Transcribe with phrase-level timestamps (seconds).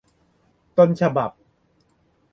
[0.77, 1.31] ต้นฉบับ